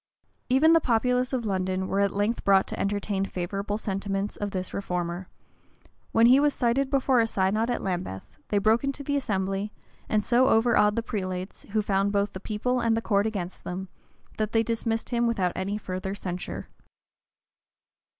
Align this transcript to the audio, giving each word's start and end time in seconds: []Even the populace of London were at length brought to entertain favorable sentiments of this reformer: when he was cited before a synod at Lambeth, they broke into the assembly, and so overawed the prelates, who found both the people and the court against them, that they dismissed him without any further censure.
[]Even 0.49 0.73
the 0.73 0.79
populace 0.81 1.31
of 1.31 1.45
London 1.45 1.87
were 1.87 1.99
at 1.99 2.11
length 2.11 2.43
brought 2.43 2.65
to 2.65 2.79
entertain 2.79 3.23
favorable 3.23 3.77
sentiments 3.77 4.35
of 4.35 4.49
this 4.49 4.73
reformer: 4.73 5.27
when 6.11 6.25
he 6.25 6.39
was 6.39 6.55
cited 6.55 6.89
before 6.89 7.19
a 7.19 7.27
synod 7.27 7.69
at 7.69 7.83
Lambeth, 7.83 8.23
they 8.47 8.57
broke 8.57 8.83
into 8.83 9.03
the 9.03 9.15
assembly, 9.15 9.71
and 10.09 10.23
so 10.23 10.47
overawed 10.47 10.95
the 10.95 11.03
prelates, 11.03 11.67
who 11.73 11.83
found 11.83 12.11
both 12.11 12.33
the 12.33 12.39
people 12.39 12.79
and 12.79 12.97
the 12.97 13.01
court 13.03 13.27
against 13.27 13.63
them, 13.63 13.89
that 14.39 14.53
they 14.53 14.63
dismissed 14.63 15.09
him 15.11 15.27
without 15.27 15.51
any 15.55 15.77
further 15.77 16.15
censure. 16.15 16.67